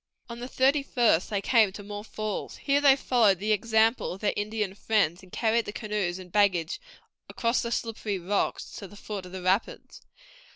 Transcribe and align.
On 0.29 0.39
the 0.39 0.47
thirty 0.47 0.81
first 0.81 1.29
they 1.29 1.41
came 1.43 1.71
to 1.73 1.83
more 1.83 2.03
falls. 2.03 2.57
Here 2.57 2.81
they 2.81 2.95
followed 2.95 3.37
the 3.37 3.51
example 3.51 4.11
of 4.13 4.19
their 4.21 4.33
Indian 4.35 4.73
friends, 4.73 5.21
and 5.21 5.31
carried 5.31 5.65
the 5.65 5.71
canoes 5.71 6.17
and 6.17 6.31
baggage 6.31 6.81
across 7.29 7.61
the 7.61 7.71
slippery 7.71 8.17
rocks 8.17 8.71
to 8.77 8.87
the 8.87 8.97
foot 8.97 9.27
of 9.27 9.31
the 9.31 9.43
rapids. 9.43 10.01